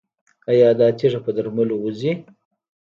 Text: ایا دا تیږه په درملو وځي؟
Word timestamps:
ایا 0.51 0.69
دا 0.79 0.87
تیږه 0.97 1.19
په 1.25 1.31
درملو 1.37 1.75
وځي؟ 1.79 2.11